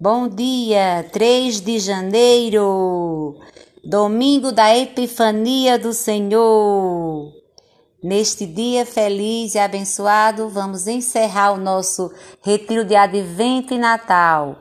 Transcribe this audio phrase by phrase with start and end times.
[0.00, 3.34] Bom dia, 3 de janeiro,
[3.82, 7.32] domingo da Epifania do Senhor.
[8.00, 14.60] Neste dia feliz e abençoado, vamos encerrar o nosso retiro de Advento e Natal.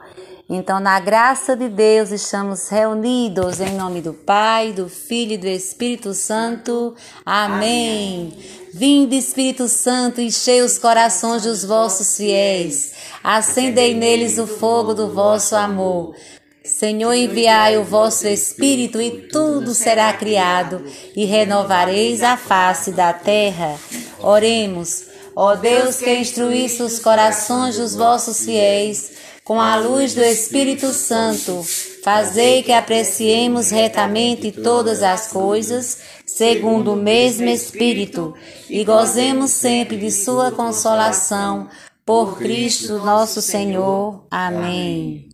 [0.50, 5.48] Então, na graça de Deus, estamos reunidos em nome do Pai, do Filho e do
[5.48, 6.96] Espírito Santo.
[7.26, 8.32] Amém.
[8.32, 8.38] Amém.
[8.74, 12.94] Vinde, Espírito Santo, enchei os corações dos vossos fiéis.
[13.22, 16.16] Acendei neles o fogo do vosso amor.
[16.64, 20.82] Senhor, enviai o vosso Espírito e tudo será criado,
[21.14, 23.78] e renovareis a face da terra.
[24.20, 30.92] Oremos, ó Deus que instruísse os corações dos vossos fiéis com a luz do Espírito
[30.92, 31.64] Santo,
[32.04, 38.36] fazei que apreciemos retamente todas as coisas, segundo o mesmo Espírito,
[38.70, 41.70] e gozemos sempre de Sua consolação,
[42.06, 44.28] por Cristo nosso Senhor.
[44.30, 45.30] Amém.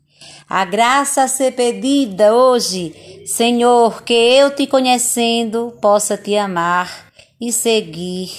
[0.48, 7.08] A graça a ser pedida hoje, Senhor, que eu te conhecendo possa te amar
[7.42, 8.30] e seguir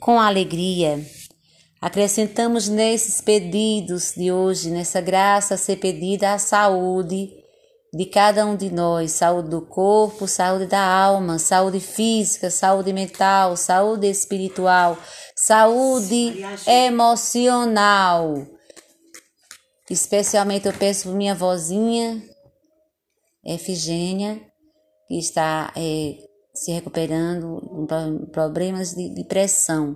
[0.00, 0.98] com alegria.
[1.84, 7.28] Acrescentamos nesses pedidos de hoje, nessa graça a ser pedida a saúde
[7.92, 13.54] de cada um de nós, saúde do corpo, saúde da alma, saúde física, saúde mental,
[13.54, 14.96] saúde espiritual,
[15.36, 18.46] saúde emocional.
[19.90, 22.22] Especialmente eu peço por minha vozinha,
[23.44, 24.40] Efigênia,
[25.06, 26.16] que está é,
[26.54, 29.94] se recuperando de problemas de, de pressão.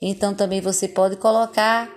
[0.00, 1.90] Então também você pode colocar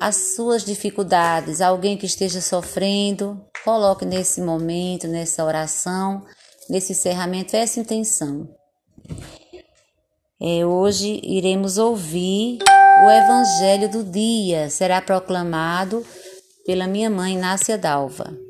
[0.00, 6.24] as suas dificuldades, alguém que esteja sofrendo, coloque nesse momento, nessa oração,
[6.68, 8.48] nesse encerramento, essa intenção.
[10.40, 12.58] É, hoje iremos ouvir
[13.04, 16.04] o Evangelho do dia, será proclamado
[16.66, 18.43] pela minha mãe Nácia Dalva.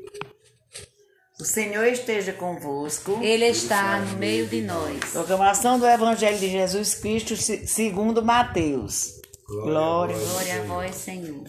[1.45, 3.19] O Senhor esteja convosco.
[3.21, 5.11] Ele está no meio de nós.
[5.11, 9.21] Proclamação do Evangelho de Jesus Cristo segundo Mateus.
[9.47, 11.43] Glória, Glória a vós, Senhor.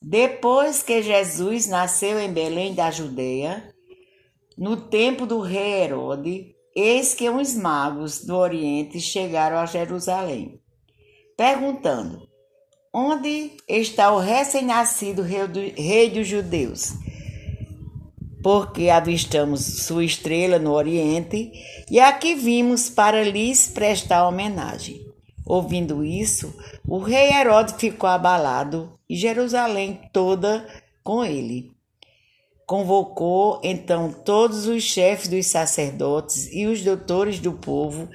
[0.00, 3.70] Depois que Jesus nasceu em Belém da Judeia,
[4.56, 10.58] no tempo do rei Herode, eis que uns magos do Oriente chegaram a Jerusalém,
[11.36, 12.26] perguntando:
[12.94, 16.94] Onde está o recém-nascido rei dos judeus?
[18.46, 21.50] Porque avistamos sua estrela no Oriente
[21.90, 25.04] e aqui vimos para lhes prestar homenagem.
[25.44, 26.54] Ouvindo isso,
[26.86, 30.64] o rei Herodes ficou abalado e Jerusalém toda
[31.02, 31.72] com ele.
[32.64, 38.08] Convocou então todos os chefes dos sacerdotes e os doutores do povo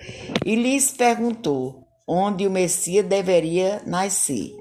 [0.45, 4.55] e lhes perguntou onde o Messias deveria nascer.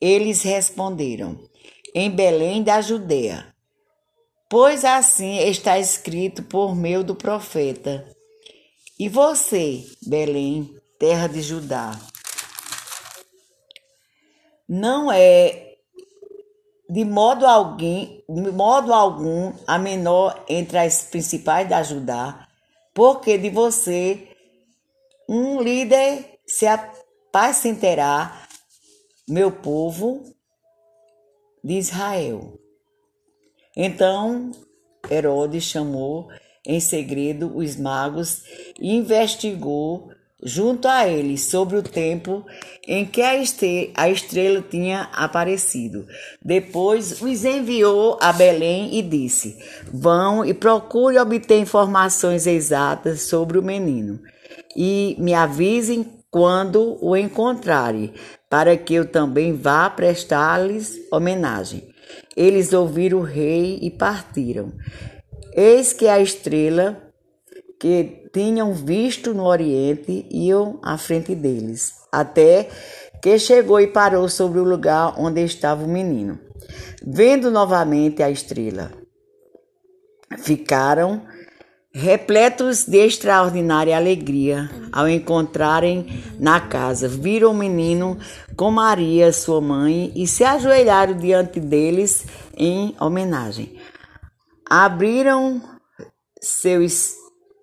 [0.00, 1.36] Eles responderam:
[1.92, 3.57] Em Belém da Judeia
[4.48, 8.06] Pois assim está escrito por meio do profeta.
[8.98, 11.98] E você, Belém, terra de Judá,
[14.68, 15.76] não é
[16.90, 22.48] de modo algum, de modo algum a menor entre as principais da Judá,
[22.94, 24.34] porque de você
[25.28, 28.48] um líder se apacentará,
[29.28, 30.24] meu povo
[31.62, 32.58] de Israel.
[33.78, 34.50] Então
[35.08, 36.28] Herodes chamou
[36.66, 38.42] em segredo os magos
[38.80, 40.10] e investigou
[40.42, 42.44] junto a eles sobre o tempo
[42.86, 46.06] em que a estrela tinha aparecido.
[46.44, 49.56] Depois os enviou a Belém e disse:
[49.92, 54.20] Vão e procure obter informações exatas sobre o menino
[54.76, 58.12] e me avisem quando o encontrarem,
[58.50, 61.88] para que eu também vá prestar-lhes homenagem.
[62.36, 64.72] Eles ouviram o rei e partiram.
[65.54, 67.02] Eis que a estrela
[67.78, 72.68] que tinham visto no oriente iam à frente deles, até
[73.22, 76.38] que chegou e parou sobre o lugar onde estava o menino.
[77.04, 78.90] Vendo novamente a estrela,
[80.38, 81.22] ficaram
[81.98, 87.08] repletos de extraordinária alegria ao encontrarem na casa.
[87.08, 88.16] Viram o menino
[88.56, 92.24] com Maria, sua mãe, e se ajoelharam diante deles
[92.56, 93.80] em homenagem.
[94.70, 95.60] Abriram
[96.40, 97.14] seus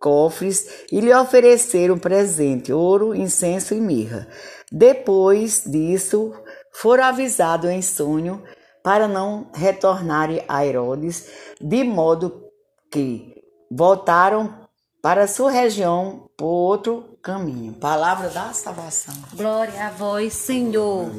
[0.02, 4.28] cofres e lhe ofereceram presente, ouro, incenso e mirra.
[4.70, 6.34] Depois disso,
[6.74, 8.44] foram avisados em sonho
[8.84, 11.26] para não retornarem a Herodes,
[11.62, 12.44] de modo
[12.92, 13.35] que
[13.76, 14.66] voltaram
[15.02, 17.74] para sua região por outro caminho.
[17.74, 19.14] Palavra da salvação.
[19.34, 21.12] Glória a vós, Senhor.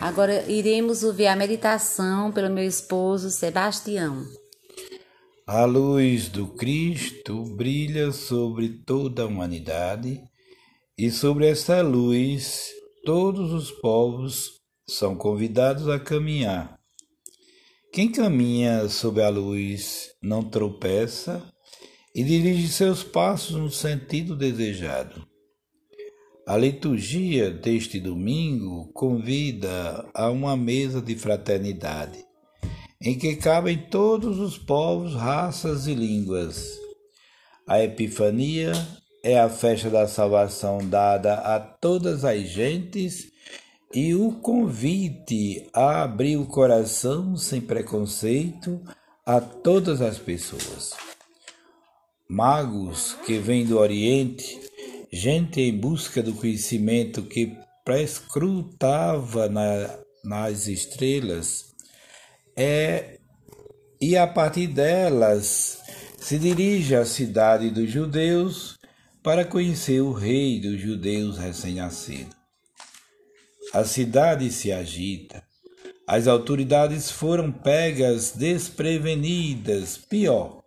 [0.00, 4.24] Agora iremos ouvir a meditação pelo meu esposo Sebastião.
[5.46, 10.22] A luz do Cristo brilha sobre toda a humanidade,
[10.96, 12.70] e sobre esta luz
[13.04, 14.50] todos os povos
[14.88, 16.78] são convidados a caminhar.
[17.92, 21.51] Quem caminha sob a luz não tropeça
[22.14, 25.26] e dirige seus passos no sentido desejado.
[26.46, 32.24] A liturgia deste domingo convida a uma mesa de fraternidade
[33.04, 36.78] em que cabem todos os povos, raças e línguas.
[37.66, 38.72] A Epifania
[39.24, 43.32] é a festa da salvação dada a todas as gentes
[43.92, 48.80] e o convite a abrir o coração sem preconceito
[49.26, 50.92] a todas as pessoas.
[52.28, 54.58] Magos que vêm do Oriente,
[55.12, 61.72] gente em busca do conhecimento que prescrutava na, nas estrelas,
[62.56, 63.18] é,
[64.00, 65.80] e a partir delas
[66.18, 68.78] se dirige à cidade dos judeus
[69.22, 72.34] para conhecer o rei dos judeus recém-nascido.
[73.72, 75.42] A cidade se agita.
[76.06, 79.96] As autoridades foram pegas desprevenidas.
[79.96, 80.61] Pior,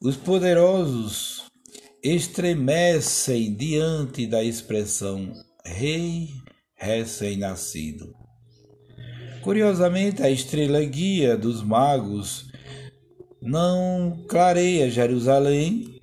[0.00, 1.44] os poderosos
[2.02, 5.32] estremecem diante da expressão
[5.64, 6.28] rei
[6.76, 8.14] recém-nascido.
[9.42, 12.46] Curiosamente, a estrela guia dos magos
[13.42, 16.00] não clareia Jerusalém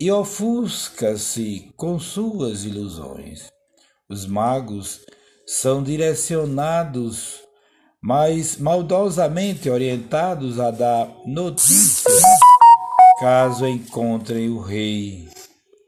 [0.00, 3.48] e ofusca-se com suas ilusões.
[4.08, 5.00] Os magos
[5.46, 7.40] são direcionados,
[8.00, 12.10] mas maldosamente orientados a dar notícia
[13.22, 15.28] caso encontrem o rei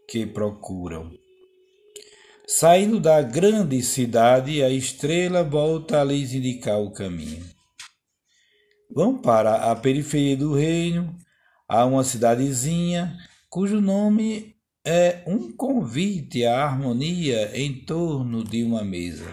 [0.09, 1.11] que procuram.
[2.47, 7.45] Saindo da grande cidade, a estrela volta a lhes indicar o caminho.
[8.89, 11.13] Vão para a periferia do reino,
[11.69, 13.17] a uma cidadezinha
[13.51, 14.55] cujo nome
[14.87, 19.27] é um convite à harmonia em torno de uma mesa.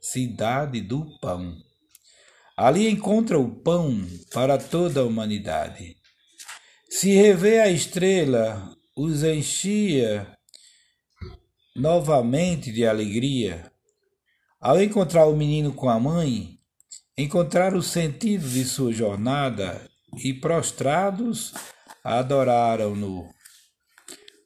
[0.00, 1.54] Cidade do Pão.
[2.56, 4.00] Ali encontra o pão
[4.32, 5.97] para toda a humanidade.
[7.00, 10.26] Se rever a estrela, os enchia
[11.76, 13.70] novamente de alegria.
[14.60, 16.58] Ao encontrar o menino com a mãe,
[17.16, 19.88] encontrar o sentido de sua jornada
[20.24, 21.54] e prostrados
[22.02, 23.32] adoraram-no.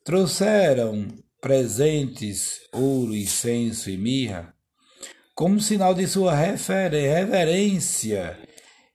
[0.04, 1.08] Trouxeram
[1.40, 4.54] presentes, ouro, incenso e mirra,
[5.34, 8.38] como sinal de sua reverência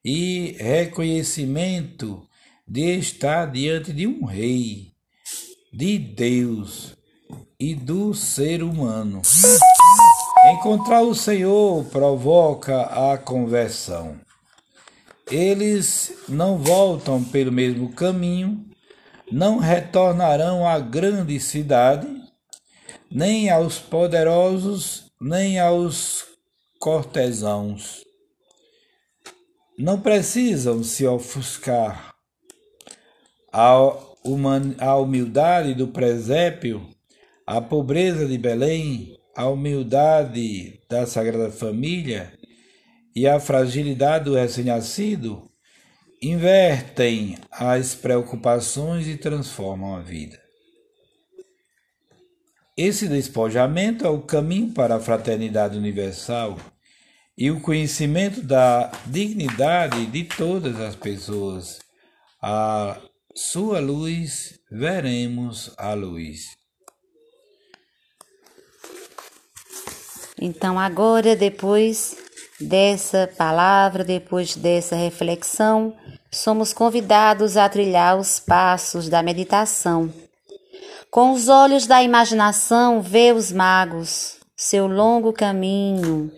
[0.06, 2.27] e reconhecimento
[2.68, 4.92] de estar diante de um rei,
[5.72, 6.98] de Deus,
[7.60, 9.22] e do ser humano.
[10.52, 12.84] Encontrar o Senhor provoca
[13.14, 14.19] a conversão.
[15.30, 18.66] Eles não voltam pelo mesmo caminho,
[19.31, 22.08] não retornarão à grande cidade,
[23.10, 26.25] nem aos poderosos, nem aos
[26.80, 28.06] cortesãos.
[29.78, 32.06] Não precisam se ofuscar.
[33.59, 36.88] A humildade do presépio
[37.44, 42.31] a pobreza de Belém, a humildade da Sagrada Família
[43.15, 45.50] e a fragilidade do recém-nascido
[46.21, 50.40] invertem as preocupações e transformam a vida.
[52.78, 56.59] Esse despojamento é o caminho para a fraternidade universal
[57.35, 61.80] e o conhecimento da dignidade de todas as pessoas.
[62.40, 63.02] A
[63.38, 66.58] sua luz veremos a luz.
[70.42, 72.18] Então, agora, depois
[72.60, 75.96] dessa palavra, depois dessa reflexão,
[76.32, 80.12] somos convidados a trilhar os passos da meditação.
[81.12, 86.32] Com os olhos da imaginação, vê os magos, seu longo caminho,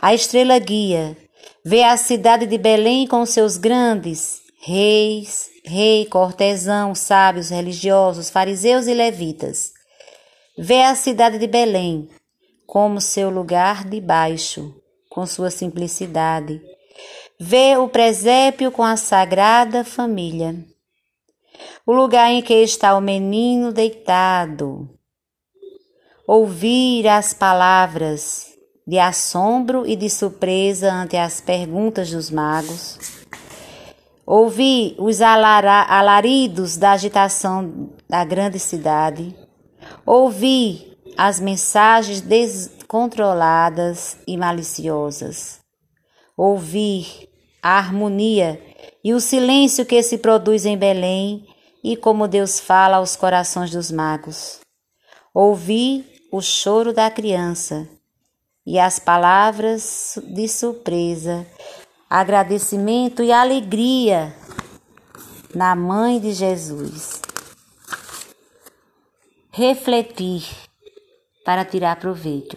[0.00, 1.18] a estrela guia,
[1.62, 8.94] vê a cidade de Belém com seus grandes reis, rei, cortesão, sábios, religiosos, fariseus e
[8.94, 9.72] levitas.
[10.58, 12.08] Vê a cidade de Belém,
[12.66, 14.74] como seu lugar de baixo,
[15.10, 16.60] com sua simplicidade.
[17.38, 20.56] Vê o presépio com a sagrada família,
[21.86, 24.88] o lugar em que está o menino deitado.
[26.26, 28.46] Ouvir as palavras
[28.86, 33.15] de assombro e de surpresa ante as perguntas dos magos.
[34.26, 39.32] Ouvir os alaridos da agitação da grande cidade.
[40.04, 45.60] Ouvir as mensagens descontroladas e maliciosas.
[46.36, 47.28] Ouvir
[47.62, 48.60] a harmonia
[49.02, 51.46] e o silêncio que se produz em Belém
[51.84, 54.58] e como Deus fala aos corações dos magos.
[55.32, 57.88] Ouvir o choro da criança
[58.66, 61.46] e as palavras de surpresa,
[62.08, 64.34] agradecimento e alegria
[65.54, 67.20] na mãe de Jesus.
[69.50, 70.46] Refletir
[71.44, 72.56] para tirar proveito.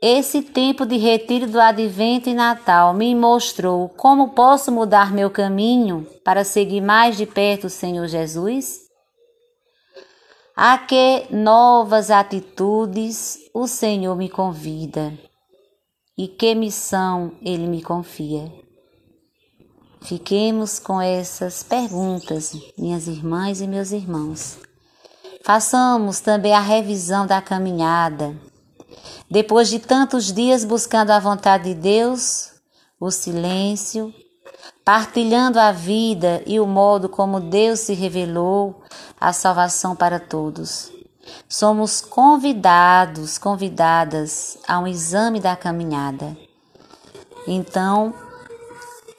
[0.00, 6.06] Esse tempo de retiro do Advento e Natal me mostrou como posso mudar meu caminho
[6.24, 8.80] para seguir mais de perto o Senhor Jesus?
[10.56, 15.12] A que novas atitudes o Senhor me convida
[16.16, 18.52] e que missão Ele me confia?
[20.02, 24.58] Fiquemos com essas perguntas, minhas irmãs e meus irmãos.
[25.44, 28.36] Façamos também a revisão da caminhada.
[29.30, 32.50] Depois de tantos dias buscando a vontade de Deus,
[33.00, 34.12] o silêncio,
[34.84, 38.82] partilhando a vida e o modo como Deus se revelou,
[39.20, 40.92] a salvação para todos.
[41.48, 46.36] Somos convidados, convidadas a um exame da caminhada.
[47.46, 48.14] Então,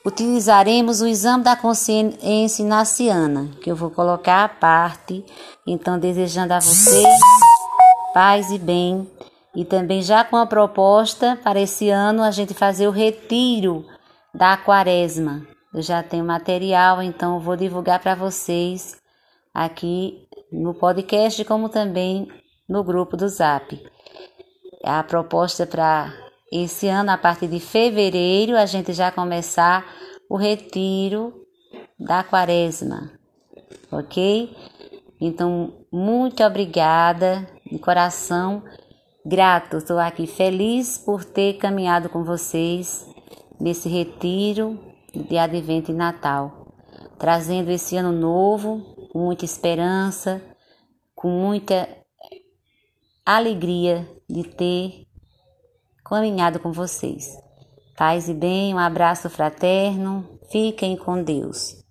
[0.06, 5.26] utilizaremos o exame da consciência inaciana, que eu vou colocar à parte.
[5.66, 7.20] Então, desejando a vocês
[8.14, 9.10] paz e bem,
[9.56, 13.86] e também já com a proposta para esse ano a gente fazer o retiro
[14.34, 15.46] da quaresma.
[15.74, 19.02] Eu já tenho material, então vou divulgar para vocês
[19.52, 22.28] aqui no podcast, como também
[22.70, 23.82] no grupo do Zap.
[24.84, 26.14] A proposta para
[26.52, 29.86] esse ano, a partir de fevereiro, a gente já começar
[30.30, 31.34] o retiro
[32.00, 33.12] da quaresma,
[33.92, 34.56] ok?
[35.20, 38.64] Então, muito obrigada, de coração
[39.26, 43.08] grato, estou aqui feliz por ter caminhado com vocês
[43.60, 44.78] nesse retiro
[45.14, 46.68] de Advento e Natal,
[47.18, 50.42] trazendo esse ano novo com muita esperança,
[51.14, 51.88] com muita
[53.24, 55.08] alegria de ter
[56.04, 57.38] caminhado com vocês.
[57.96, 61.83] Paz e bem, um abraço fraterno, fiquem com Deus.